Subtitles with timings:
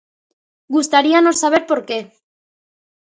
[0.75, 1.99] Gustaríanos saber por que.